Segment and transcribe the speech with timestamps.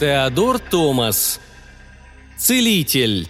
[0.00, 1.40] Теодор Томас.
[2.36, 3.28] Целитель.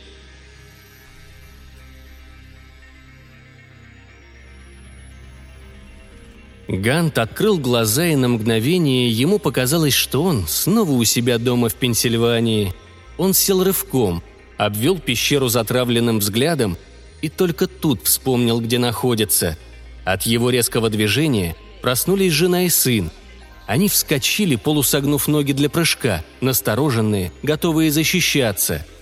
[6.68, 11.74] Гант открыл глаза, и на мгновение ему показалось, что он снова у себя дома в
[11.74, 12.74] Пенсильвании.
[13.16, 14.22] Он сел рывком,
[14.58, 16.76] обвел пещеру затравленным взглядом
[17.22, 19.56] и только тут вспомнил, где находится.
[20.04, 23.10] От его резкого движения проснулись жена и сын.
[23.68, 28.84] Они вскочили, полусогнув ноги для прыжка, настороженные, готовые защищаться–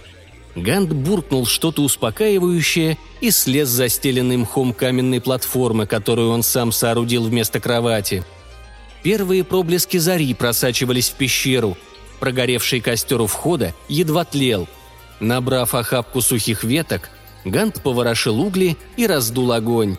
[0.56, 7.24] Гант буркнул что-то успокаивающее и слез с застеленной мхом каменной платформы, которую он сам соорудил
[7.24, 8.24] вместо кровати.
[9.02, 11.76] Первые проблески зари просачивались в пещеру.
[12.20, 14.66] Прогоревший костер у входа едва тлел.
[15.20, 17.10] Набрав охапку сухих веток,
[17.44, 19.98] Гант поворошил угли и раздул огонь.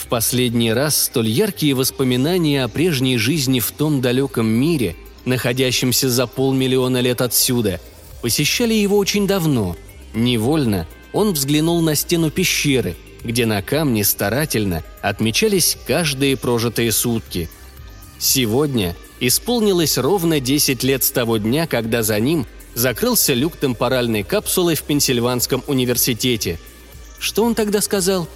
[0.00, 6.26] В последний раз столь яркие воспоминания о прежней жизни в том далеком мире, находящемся за
[6.26, 7.80] полмиллиона лет отсюда–
[8.20, 9.76] посещали его очень давно.
[10.14, 17.48] Невольно он взглянул на стену пещеры, где на камне старательно отмечались каждые прожитые сутки.
[18.18, 24.74] Сегодня исполнилось ровно 10 лет с того дня, когда за ним закрылся люк темпоральной капсулы
[24.74, 26.58] в Пенсильванском университете.
[27.18, 28.28] Что он тогда сказал?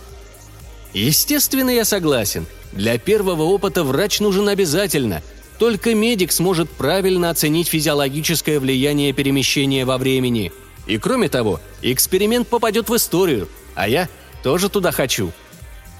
[0.94, 2.46] «Естественно, я согласен.
[2.72, 5.22] Для первого опыта врач нужен обязательно,
[5.58, 10.52] только медик сможет правильно оценить физиологическое влияние перемещения во времени.
[10.86, 14.08] И кроме того, эксперимент попадет в историю, а я
[14.42, 15.32] тоже туда хочу.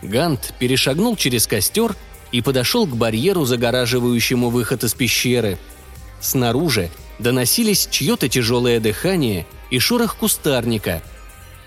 [0.03, 1.97] Гант перешагнул через костер
[2.33, 5.59] и подошел к барьеру, загораживающему выход из пещеры.
[6.21, 11.03] Снаружи доносились чье-то тяжелое дыхание и шорох кустарника.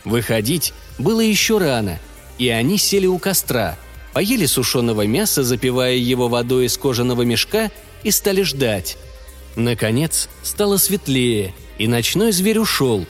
[0.03, 1.99] Выходить было еще рано,
[2.37, 3.77] и они сели у костра–
[4.17, 7.69] поели сушеного мяса, запивая его водой из кожаного мешка,
[8.01, 8.97] и стали ждать.
[9.55, 13.05] Наконец, стало светлее, и ночной зверь ушел.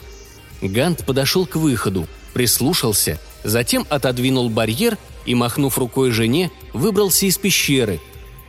[0.61, 8.01] Гант подошел к выходу, прислушался, затем отодвинул барьер и, махнув рукой жене, выбрался из пещеры.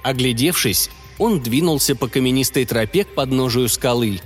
[0.02, 4.20] Оглядевшись, он двинулся по каменистой тропе к подножию скалы.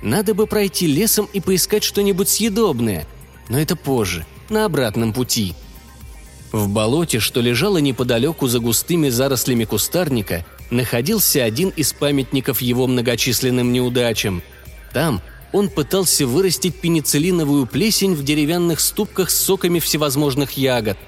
[0.00, 3.06] Надо бы пройти лесом и поискать что-нибудь съедобное,
[3.50, 5.54] но это позже, на обратном пути–
[6.52, 13.72] в болоте, что лежало неподалеку за густыми зарослями кустарника, находился один из памятников его многочисленным
[13.72, 14.42] неудачам.
[14.92, 15.20] Там
[15.52, 20.98] он пытался вырастить пенициллиновую плесень в деревянных ступках с соками всевозможных ягод.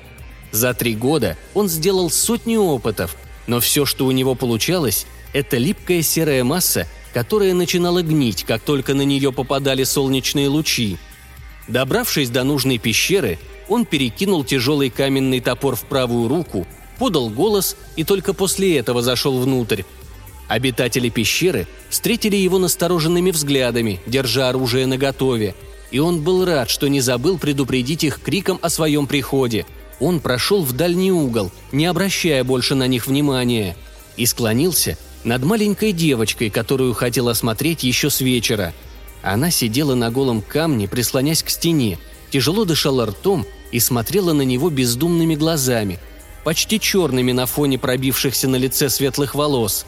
[0.53, 3.17] За три года он сделал сотни опытов,
[3.47, 8.95] но все, что у него получалось, это липкая серая масса, которая начинала гнить, как только
[8.95, 10.99] на нее попадали солнечные лучи.
[11.67, 13.39] Добравшись до нужной пещеры,
[13.69, 16.67] он перекинул тяжелый каменный топор в правую руку,
[16.99, 19.83] подал голос и только после этого зашел внутрь.
[20.49, 25.55] Обитатели пещеры встретили его настороженными взглядами, держа оружие наготове,
[25.91, 29.67] и он был рад, что не забыл предупредить их криком о своем приходе.
[30.01, 33.77] Он прошел в дальний угол, не обращая больше на них внимания,
[34.17, 38.73] и склонился над маленькой девочкой, которую хотел осмотреть еще с вечера.
[39.23, 41.99] Она сидела на голом камне, прислонясь к стене,
[42.31, 45.99] тяжело дышала ртом и смотрела на него бездумными глазами,
[46.45, 49.85] почти черными на фоне пробившихся на лице светлых волос.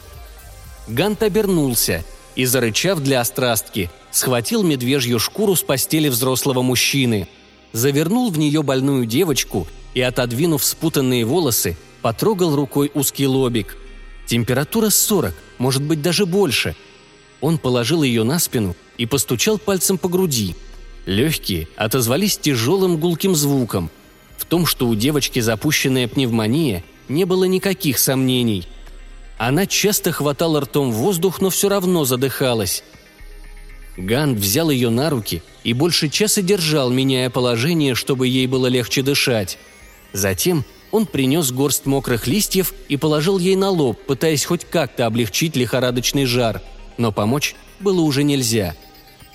[0.89, 2.05] Гант обернулся
[2.35, 7.29] и, зарычав для острастки, схватил медвежью шкуру с постели взрослого мужчины,
[7.73, 13.77] завернул в нее больную девочку и, отодвинув спутанные волосы, потрогал рукой узкий лобик.
[14.27, 16.77] Температура 40, может быть даже больше.
[17.41, 20.55] Он положил ее на спину и постучал пальцем по груди–
[21.07, 23.91] Легкие отозвались тяжелым гулким звуком.
[24.37, 28.67] В том, что у девочки запущенная пневмония, не было никаких сомнений.
[29.39, 32.85] Она часто хватала ртом воздух, но все равно задыхалась.
[33.97, 39.03] Гант взял ее на руки и больше часа держал, меняя положение, чтобы ей было легче
[39.03, 39.59] дышать.
[40.13, 45.57] Затем он принес горсть мокрых листьев и положил ей на лоб, пытаясь хоть как-то облегчить
[45.57, 46.63] лихорадочный жар,
[46.99, 48.75] но помочь было уже нельзя–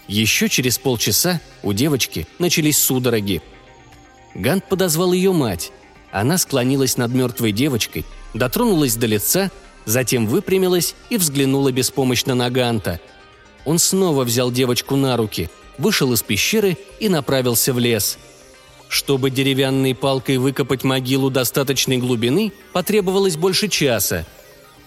[0.08, 3.42] еще через полчаса у девочки начались судороги.
[4.34, 5.72] Гант подозвал ее мать.
[6.12, 9.52] Она склонилась над мертвой девочкой, дотронулась до лица,
[9.86, 13.00] затем выпрямилась и взглянула беспомощно на Ганта.
[13.66, 18.18] Он снова взял девочку на руки, вышел из пещеры и направился в лес.
[18.88, 24.26] Чтобы деревянной палкой выкопать могилу достаточной глубины, потребовалось больше часа.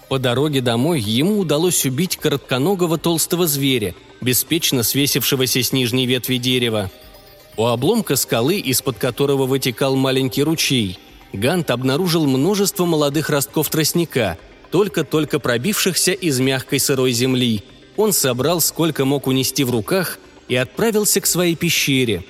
[0.08, 6.90] По дороге домой ему удалось убить коротконогого толстого зверя– беспечно свесившегося с нижней ветви дерева.
[7.56, 10.98] У обломка скалы, из-под которого вытекал маленький ручей,
[11.32, 14.38] Гант обнаружил множество молодых ростков тростника,
[14.70, 17.62] только-только пробившихся из мягкой сырой земли.
[17.96, 22.24] он собрал сколько мог унести в руках и отправился к своей пещере.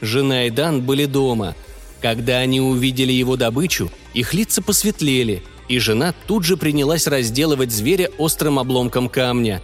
[0.00, 1.54] Жена и Дан были дома.
[2.02, 8.10] Когда они увидели его добычу, их лица посветлели, и жена тут же принялась разделывать зверя
[8.18, 9.62] острым обломком камня.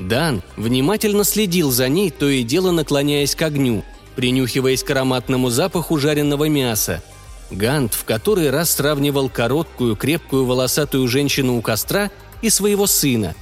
[0.00, 3.84] Дан внимательно следил за ней, то и дело наклоняясь к огню,
[4.16, 7.02] принюхиваясь к ароматному запаху жареного мяса.
[7.50, 12.10] Гант в который раз сравнивал короткую, крепкую, волосатую женщину у костра
[12.42, 13.34] и своего сына.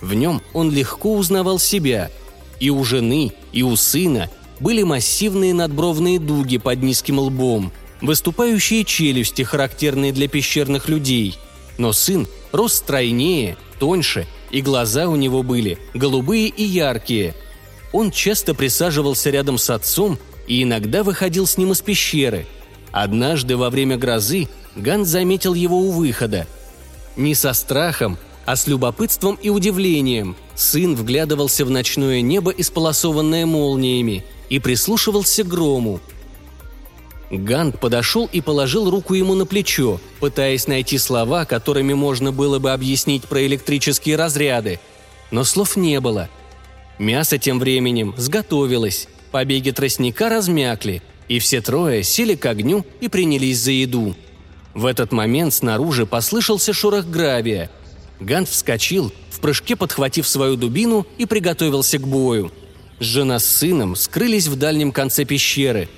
[0.00, 2.10] В нем он легко узнавал себя.
[2.60, 4.30] И у жены, и у сына
[4.60, 11.36] были массивные надбровные дуги под низким лбом, выступающие челюсти, характерные для пещерных людей.
[11.78, 17.34] Но сын рос стройнее, тоньше, и глаза у него были голубые и яркие.
[17.92, 20.16] Он часто присаживался рядом с отцом
[20.46, 22.46] и иногда выходил с ним из пещеры.
[22.92, 24.46] Однажды во время грозы
[24.76, 26.46] Ган заметил его у выхода.
[27.16, 28.16] Не со страхом,
[28.46, 35.48] а с любопытством и удивлением сын вглядывался в ночное небо, исполосованное молниями, и прислушивался к
[35.48, 36.00] грому.
[37.38, 42.72] Гант подошел и положил руку ему на плечо, пытаясь найти слова, которыми можно было бы
[42.72, 44.80] объяснить про электрические разряды.
[45.30, 46.28] Но слов не было.
[46.98, 53.58] Мясо тем временем сготовилось, побеги тростника размякли, и все трое сели к огню и принялись
[53.58, 54.14] за еду.
[54.74, 57.70] В этот момент снаружи послышался шорох гравия.
[58.20, 62.52] Гант вскочил, в прыжке подхватив свою дубину и приготовился к бою–
[63.00, 65.88] Жена с сыном скрылись в дальнем конце пещеры.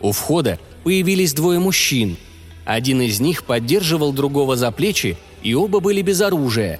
[0.00, 2.16] У входа появились двое мужчин.
[2.64, 6.78] Один из них поддерживал другого за плечи, и оба были без оружия.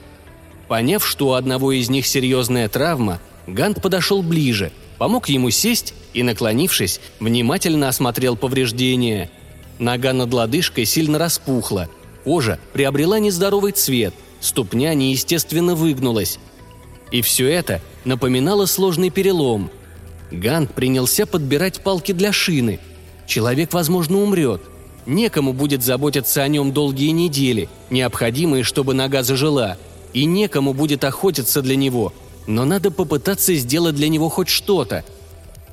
[0.68, 6.22] Поняв, что у одного из них серьезная травма, Гант подошел ближе, помог ему сесть и,
[6.22, 9.28] наклонившись, внимательно осмотрел повреждения.
[9.80, 11.88] Нога над лодыжкой сильно распухла,
[12.22, 16.38] кожа приобрела нездоровый цвет, ступня неестественно выгнулась.
[17.10, 19.68] И все это напоминало сложный перелом.
[20.30, 22.78] Гант принялся подбирать палки для шины.
[23.26, 24.62] Человек, возможно, умрет.
[25.04, 29.76] Некому будет заботиться о нем долгие недели, необходимые, чтобы нога зажила.
[30.12, 32.12] И некому будет охотиться для него.
[32.46, 35.04] Но надо попытаться сделать для него хоть что-то.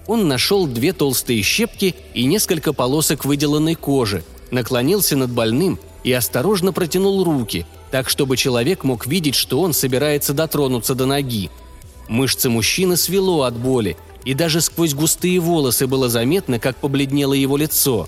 [0.07, 6.73] Он нашел две толстые щепки и несколько полосок выделанной кожи, наклонился над больным и осторожно
[6.73, 11.49] протянул руки, так чтобы человек мог видеть, что он собирается дотронуться до ноги–
[12.07, 17.57] Мышцы мужчины свело от боли, и даже сквозь густые волосы было заметно, как побледнело его
[17.57, 18.07] лицо.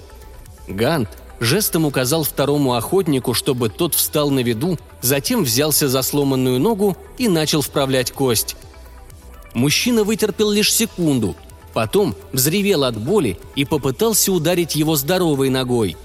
[0.68, 1.10] Гант
[1.40, 7.28] жестом указал второму охотнику, чтобы тот встал на виду, затем взялся за сломанную ногу и
[7.28, 8.56] начал вправлять кость.
[9.54, 11.36] Мужчина вытерпел лишь секунду,
[11.74, 15.98] потом взревел от боли и попытался ударить его здоровой ногой.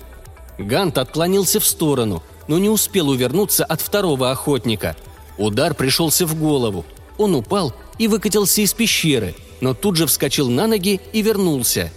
[0.58, 4.96] Гант отклонился в сторону, но не успел увернуться от второго охотника.
[5.38, 6.84] Удар пришелся в голову,
[7.16, 11.90] он упал и выкатился из пещеры, но тут же вскочил на ноги и вернулся.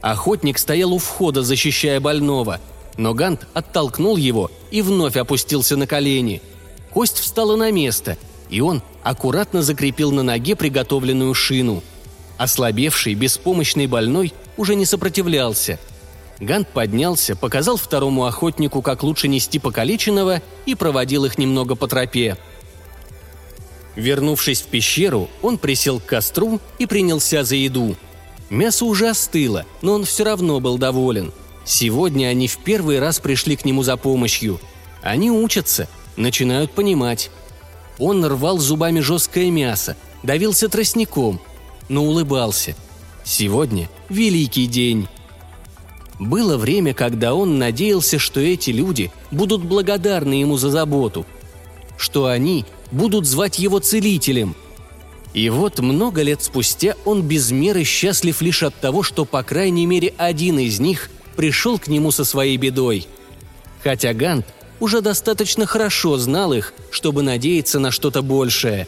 [0.00, 2.60] Охотник стоял у входа, защищая больного,
[2.96, 6.42] но Гант оттолкнул его и вновь опустился на колени.
[6.92, 8.18] Кость встала на место,
[8.50, 11.82] и он аккуратно закрепил на ноге приготовленную шину.
[12.36, 15.78] Ослабевший, беспомощный больной уже не сопротивлялся.
[16.40, 22.36] Гант поднялся, показал второму охотнику, как лучше нести покалеченного, и проводил их немного по тропе–
[23.96, 27.96] Вернувшись в пещеру, он присел к костру и принялся за еду.
[28.48, 31.32] Мясо уже остыло, но он все равно был доволен.
[31.64, 34.60] Сегодня они в первый раз пришли к нему за помощью.
[35.02, 37.30] Они учатся, начинают понимать.
[37.98, 41.40] Он рвал зубами жесткое мясо, давился тростником,
[41.88, 42.74] но улыбался.
[43.24, 45.08] Сегодня великий день.
[46.18, 51.26] Было время, когда он надеялся, что эти люди будут благодарны ему за заботу,
[51.96, 54.54] что они будут звать его целителем.
[55.34, 59.86] И вот много лет спустя он без меры счастлив лишь от того, что по крайней
[59.86, 63.06] мере один из них пришел к нему со своей бедой.
[63.82, 64.46] Хотя Гант
[64.78, 68.86] уже достаточно хорошо знал их, чтобы надеяться на что-то большее.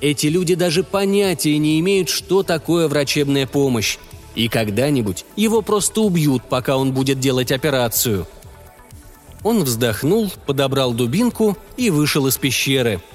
[0.00, 3.98] Эти люди даже понятия не имеют, что такое врачебная помощь.
[4.34, 8.26] И когда-нибудь его просто убьют, пока он будет делать операцию.
[9.44, 13.00] Он вздохнул, подобрал дубинку и вышел из пещеры–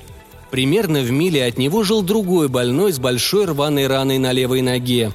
[0.52, 5.14] Примерно в миле от него жил другой больной с большой рваной раной на левой ноге.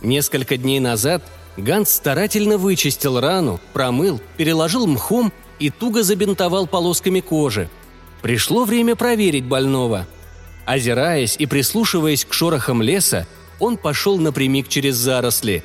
[0.00, 1.22] Несколько дней назад
[1.56, 7.68] Ганс старательно вычистил рану, промыл, переложил мхом и туго забинтовал полосками кожи.
[8.22, 10.06] Пришло время проверить больного.
[10.64, 13.26] Озираясь и прислушиваясь к шорохам леса,
[13.58, 15.62] он пошел напрямик через заросли.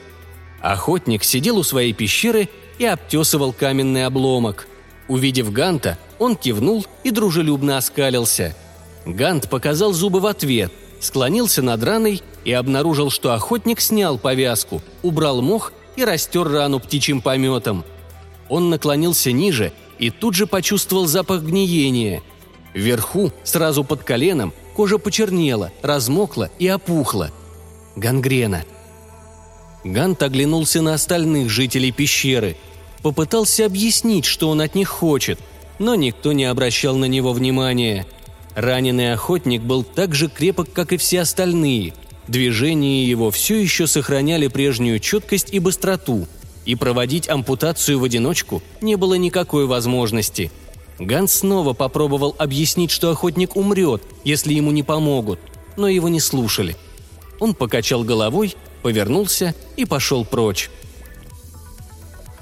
[0.59, 4.67] Охотник сидел у своей пещеры и обтесывал каменный обломок.
[5.07, 8.53] Увидев Ганта, он кивнул и дружелюбно оскалился–
[9.05, 15.41] Гант показал зубы в ответ, склонился над раной и обнаружил, что охотник снял повязку, убрал
[15.41, 17.83] мох и растер рану птичьим пометом.
[18.49, 22.21] Он наклонился ниже и тут же почувствовал запах гниения.
[22.73, 27.31] Вверху, сразу под коленом, кожа почернела, размокла и опухла.
[27.95, 28.65] Гангрена.
[29.85, 32.57] Гант оглянулся на остальных жителей пещеры.
[33.01, 35.39] Попытался объяснить, что он от них хочет,
[35.77, 38.05] но никто не обращал на него внимания.
[38.55, 41.93] Раненый охотник был так же крепок, как и все остальные.
[42.27, 46.25] Движения его все еще сохраняли прежнюю четкость и быстроту,
[46.65, 50.51] и проводить ампутацию в одиночку не было никакой возможности.
[50.97, 55.39] Ганс снова попробовал объяснить, что охотник умрет, если ему не помогут,
[55.75, 56.77] но его не слушали.
[57.39, 60.69] Он покачал головой, повернулся и пошел прочь.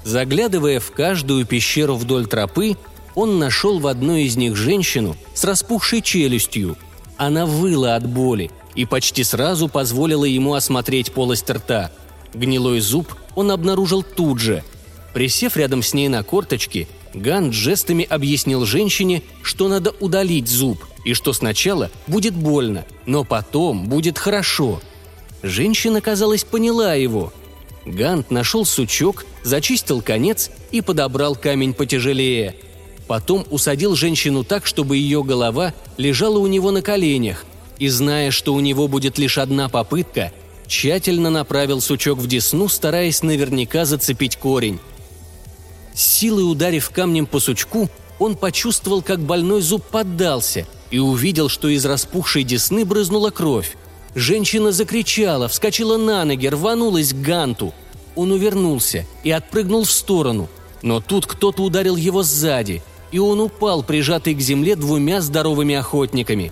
[0.04, 2.76] Заглядывая в каждую пещеру вдоль тропы,
[3.14, 6.76] он нашел в одной из них женщину с распухшей челюстью.
[7.16, 11.92] Она выла от боли и почти сразу позволила ему осмотреть полость рта.
[12.32, 14.64] Гнилой зуб он обнаружил тут же.
[15.12, 21.14] Присев рядом с ней на корточки, Ган жестами объяснил женщине, что надо удалить зуб и
[21.14, 24.80] что сначала будет больно, но потом будет хорошо.
[25.44, 27.32] Женщина, казалось, поняла его.
[27.84, 32.56] Гант нашел сучок, зачистил конец и подобрал камень потяжелее–
[33.06, 37.44] Потом усадил женщину так, чтобы ее голова лежала у него на коленях,
[37.78, 40.32] и, зная, что у него будет лишь одна попытка,
[40.66, 44.78] тщательно направил сучок в десну, стараясь наверняка зацепить корень.
[45.94, 51.68] С силой ударив камнем по сучку, он почувствовал, как больной зуб поддался, и увидел, что
[51.68, 53.76] из распухшей десны брызнула кровь.
[54.14, 57.74] Женщина закричала, вскочила на ноги, рванулась к Ганту.
[58.14, 60.48] Он увернулся и отпрыгнул в сторону,
[60.82, 62.82] но тут кто-то ударил его сзади–
[63.14, 66.50] и он упал, прижатый к земле двумя здоровыми охотниками.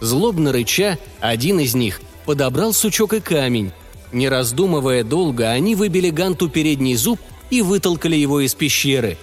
[0.00, 3.70] Злобно рыча, один из них подобрал сучок и камень.
[4.10, 9.16] Не раздумывая долго, они выбили Ганту передний зуб и вытолкали его из пещеры.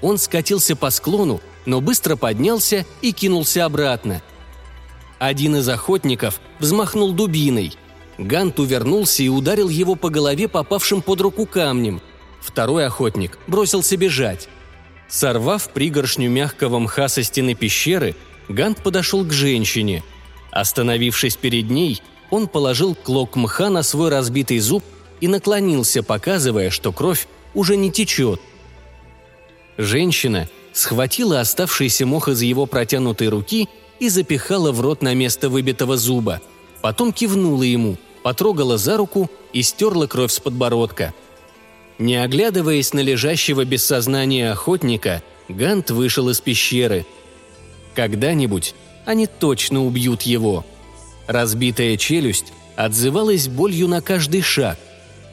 [0.00, 4.22] Он скатился по склону, но быстро поднялся и кинулся обратно.
[5.18, 7.72] Один из охотников взмахнул дубиной.
[8.16, 12.00] Гант увернулся и ударил его по голове попавшим под руку камнем.
[12.40, 14.48] Второй охотник бросился бежать.
[15.08, 18.14] Сорвав пригоршню мягкого мха со стены пещеры,
[18.48, 20.02] Гант подошел к женщине.
[20.50, 24.84] Остановившись перед ней, он положил клок мха на свой разбитый зуб
[25.20, 28.40] и наклонился, показывая, что кровь уже не течет.
[29.76, 33.68] Женщина схватила оставшийся мох из его протянутой руки
[34.00, 36.40] и запихала в рот на место выбитого зуба.
[36.80, 41.14] Потом кивнула ему, потрогала за руку и стерла кровь с подбородка–
[41.98, 47.06] не оглядываясь на лежащего без сознания охотника, Гант вышел из пещеры.
[47.94, 48.74] Когда-нибудь
[49.04, 50.64] они точно убьют его.
[51.26, 54.78] Разбитая челюсть отзывалась болью на каждый шаг,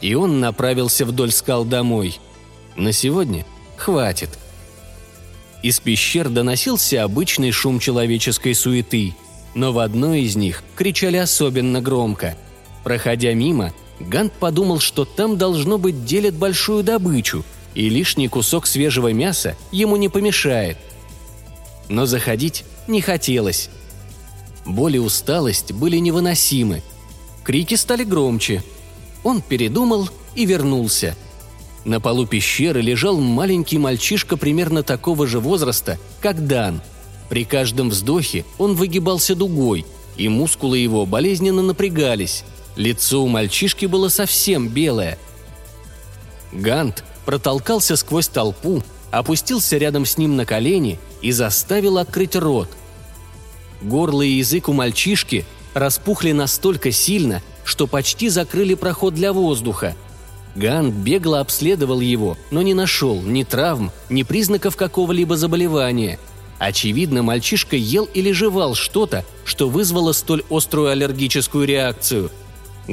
[0.02, 2.20] и он направился вдоль скал домой.
[2.76, 3.46] На сегодня
[3.78, 4.30] хватит.
[5.64, 9.16] Из пещер доносился обычный шум человеческой суеты,
[9.54, 12.36] но в одной из них кричали особенно громко.
[12.84, 17.44] Проходя мимо, Гант подумал, что там должно быть делят большую добычу,
[17.74, 20.78] и лишний кусок свежего мяса ему не помешает.
[21.90, 23.70] Но заходить не хотелось.
[24.66, 26.84] Боль и усталость были невыносимы.
[27.44, 28.64] Крики стали громче.
[29.24, 31.16] Он передумал и вернулся.
[31.84, 36.82] На полу пещеры лежал маленький мальчишка примерно такого же возраста, как Дан.
[37.30, 39.86] При каждом вздохе он выгибался дугой,
[40.18, 42.44] и мускулы его болезненно напрягались.
[42.76, 45.18] Лицо у мальчишки было совсем белое.
[46.52, 52.70] Гант протолкался сквозь толпу, опустился рядом с ним на колени и заставил открыть рот.
[53.82, 59.96] Горло и язык у мальчишки распухли настолько сильно, что почти закрыли проход для воздуха.
[60.56, 66.20] Гант бегло обследовал его, но не нашел ни травм, ни признаков какого-либо заболевания.
[66.60, 72.30] Очевидно, мальчишка ел или жевал что-то, что вызвало столь острую аллергическую реакцию–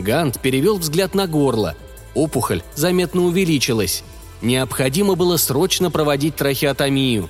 [0.03, 1.75] Гант перевел взгляд на горло.
[2.15, 4.03] Опухоль заметно увеличилась.
[4.43, 7.29] Необходимо было срочно проводить трахеотомию.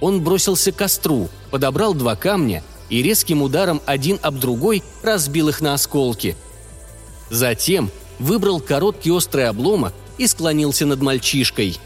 [0.00, 5.60] Он бросился к костру, подобрал два камня и резким ударом один об другой разбил их
[5.60, 6.36] на осколки.
[7.30, 11.78] Затем выбрал короткий острый обломок и склонился над мальчишкой.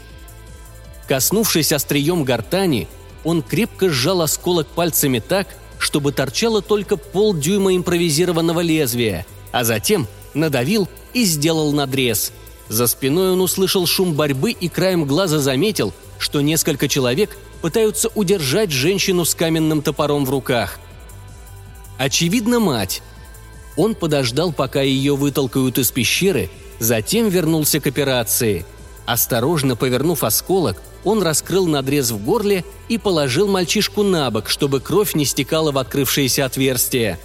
[1.07, 2.87] Коснувшись острием гортани,
[3.23, 5.47] он крепко сжал осколок пальцами так,
[5.79, 12.31] чтобы торчало только полдюйма импровизированного лезвия– а затем надавил и сделал надрез.
[12.67, 18.71] За спиной он услышал шум борьбы и краем глаза заметил, что несколько человек пытаются удержать
[18.71, 20.79] женщину с каменным топором в руках.
[21.97, 23.01] Очевидно, мать.
[23.75, 28.65] Он подождал, пока ее вытолкают из пещеры, затем вернулся к операции.
[29.05, 35.15] Осторожно повернув осколок, он раскрыл надрез в горле и положил мальчишку на бок, чтобы кровь
[35.15, 37.19] не стекала в открывшееся отверстие.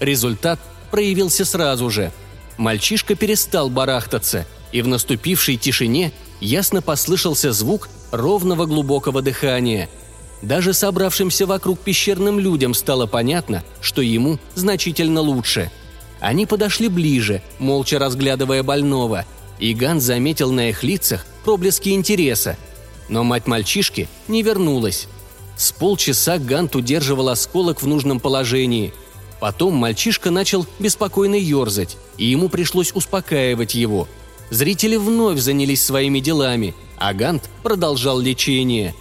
[0.00, 0.58] Результат
[0.90, 2.12] проявился сразу же.
[2.56, 9.88] Мальчишка перестал барахтаться, и в наступившей тишине ясно послышался звук ровного глубокого дыхания.
[10.42, 15.70] Даже собравшимся вокруг пещерным людям стало понятно, что ему значительно лучше.
[16.20, 19.24] Они подошли ближе, молча разглядывая больного,
[19.58, 22.56] и Ган заметил на их лицах проблески интереса–
[23.10, 25.08] но мать мальчишки не вернулась.
[25.56, 28.94] С полчаса Гант удерживал осколок в нужном положении.
[29.40, 34.06] Потом мальчишка начал беспокойно ерзать, и ему пришлось успокаивать его.
[34.50, 38.94] Зрители вновь занялись своими делами, а Гант продолжал лечение.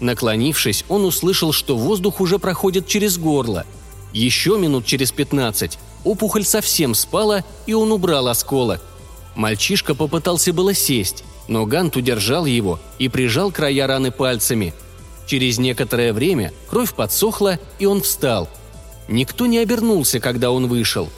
[0.00, 3.64] Наклонившись, он услышал, что воздух уже проходит через горло.
[4.12, 8.82] Еще минут через пятнадцать опухоль совсем спала, и он убрал осколок.
[9.36, 14.74] Мальчишка попытался было сесть, но Гант удержал его и прижал края раны пальцами.
[15.26, 18.48] Через некоторое время кровь подсохла, и он встал.
[19.08, 21.10] Никто не обернулся, когда он вышел.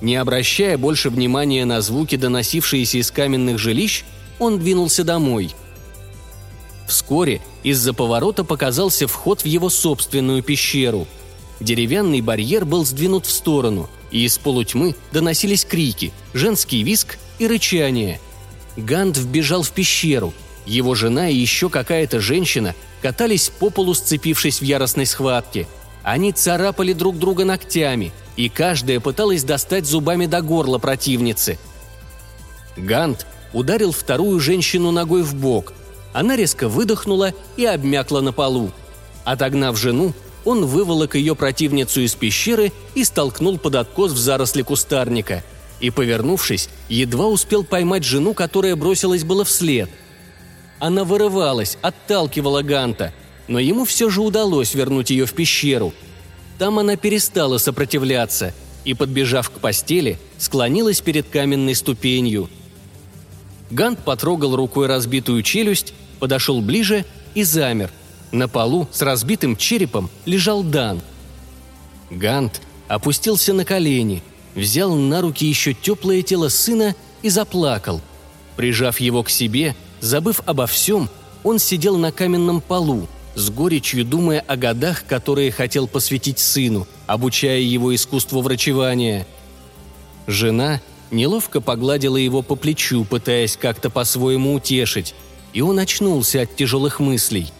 [0.00, 4.04] Не обращая больше внимания на звуки, доносившиеся из каменных жилищ,
[4.38, 5.54] он двинулся домой.
[6.88, 11.06] Вскоре из-за поворота показался вход в его собственную пещеру.
[11.60, 18.20] Деревянный барьер был сдвинут в сторону, и из полутьмы доносились крики, женский виск и рычание–
[18.76, 20.32] Гант вбежал в пещеру.
[20.66, 25.66] Его жена и еще какая-то женщина катались по полу, сцепившись в яростной схватке.
[26.04, 31.58] Они царапали друг друга ногтями, и каждая пыталась достать зубами до горла противницы.
[32.76, 35.72] Гант ударил вторую женщину ногой в бок.
[36.12, 38.70] Она резко выдохнула и обмякла на полу.
[39.24, 40.12] Отогнав жену,
[40.44, 45.42] он выволок ее противницу из пещеры и столкнул под откос в заросли кустарника–
[45.80, 49.90] и, повернувшись, едва успел поймать жену, которая бросилась было вслед.
[50.78, 53.12] Она вырывалась, отталкивала Ганта,
[53.48, 55.92] но ему все же удалось вернуть ее в пещеру.
[56.58, 58.54] Там она перестала сопротивляться
[58.84, 62.48] и, подбежав к постели, склонилась перед каменной ступенью.
[63.70, 67.04] Гант потрогал рукой разбитую челюсть, подошел ближе
[67.34, 67.90] и замер.
[68.30, 71.00] На полу с разбитым черепом лежал Дан.
[72.10, 74.22] Гант опустился на колени–
[74.54, 78.00] взял на руки еще теплое тело сына и заплакал.
[78.56, 81.08] Прижав его к себе, забыв обо всем,
[81.42, 87.60] он сидел на каменном полу, с горечью думая о годах, которые хотел посвятить сыну, обучая
[87.60, 89.26] его искусству врачевания.
[90.26, 95.14] Жена неловко погладила его по плечу, пытаясь как-то по-своему утешить,
[95.52, 97.52] и он очнулся от тяжелых мыслей.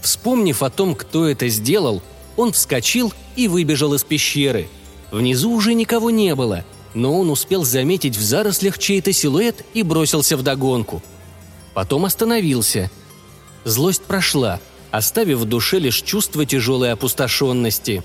[0.00, 2.02] Вспомнив о том, кто это сделал,
[2.36, 4.68] он вскочил и выбежал из пещеры–
[5.12, 10.38] Внизу уже никого не было, но он успел заметить в зарослях чей-то силуэт и бросился
[10.38, 11.02] в догонку.
[11.74, 12.90] Потом остановился.
[13.64, 14.58] Злость прошла,
[14.92, 18.04] оставив в душе лишь чувство тяжелой опустошенности.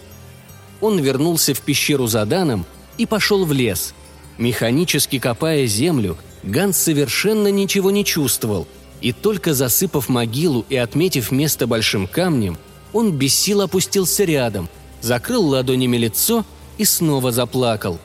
[0.82, 2.66] Он вернулся в пещеру за Даном
[2.98, 3.94] и пошел в лес.
[4.38, 8.68] Механически копая землю, Ганс совершенно ничего не чувствовал,
[9.02, 12.58] и только засыпав могилу и отметив место большим камнем,
[12.94, 14.70] он без сил опустился рядом,
[15.02, 16.46] закрыл ладонями лицо
[16.78, 18.00] и снова заплакал.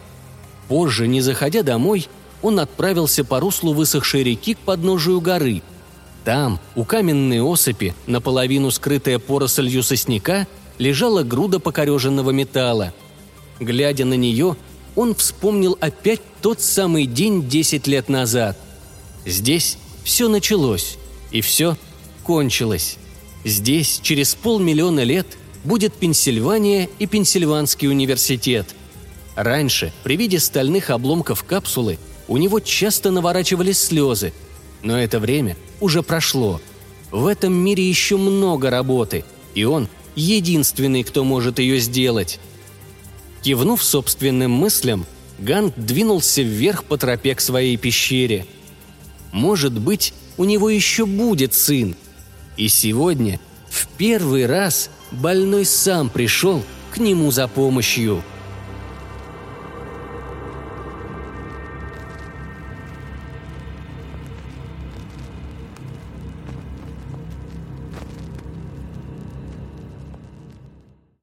[0.69, 2.09] Позже, не заходя домой,
[2.43, 5.63] он отправился по руслу высохшей реки к подножию горы.
[6.25, 10.47] Там, у каменной осыпи, наполовину скрытая порослью сосняка,
[10.79, 12.95] лежала груда покореженного металла.
[13.59, 14.57] Глядя на нее,
[14.95, 18.57] он вспомнил опять тот самый день десять лет назад.
[19.25, 20.97] Здесь все началось,
[21.31, 21.77] и все
[22.23, 22.99] кончилось.
[23.45, 25.27] Здесь, через полмиллиона лет,
[25.65, 28.75] будет Пенсильвания и Пенсильванский университет.
[29.35, 34.33] Раньше, при виде стальных обломков капсулы, у него часто наворачивались слезы,
[34.83, 36.61] но это время уже прошло.
[37.11, 42.41] В этом мире еще много работы, и он единственный, кто может ее сделать.
[43.43, 45.07] Кивнув собственным мыслям,
[45.39, 48.47] Гант двинулся вверх по тропе к своей пещере.
[49.33, 51.97] Может быть, у него еще будет сын.
[52.57, 58.23] И сегодня, в первый раз, больной сам пришел к нему за помощью–